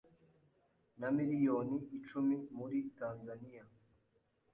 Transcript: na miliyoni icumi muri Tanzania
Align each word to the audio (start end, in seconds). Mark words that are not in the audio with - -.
na 0.99 1.07
miliyoni 1.17 1.77
icumi 1.97 2.35
muri 2.57 2.77
Tanzania 2.99 3.63